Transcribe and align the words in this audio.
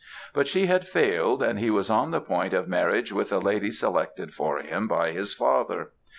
But 0.33 0.47
she 0.47 0.65
had 0.65 0.87
failed, 0.87 1.43
and 1.43 1.59
he 1.59 1.69
was 1.69 1.87
on 1.91 2.09
the 2.09 2.19
point 2.21 2.55
of 2.55 2.67
marriage 2.67 3.11
with 3.11 3.31
a 3.31 3.37
lady 3.37 3.69
selected 3.69 4.33
for 4.33 4.57
him 4.57 4.87
by 4.87 5.11
his 5.11 5.35
father. 5.35 5.91